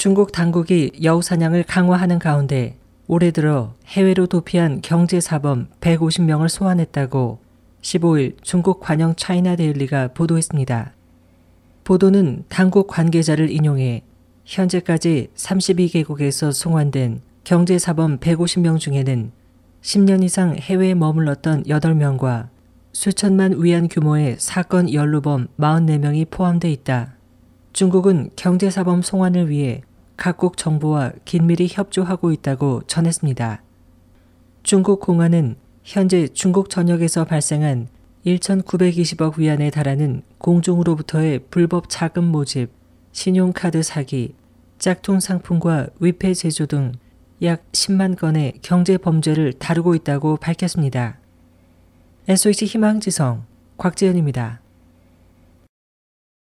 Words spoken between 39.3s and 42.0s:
위안에 달하는 공중으로부터의 불법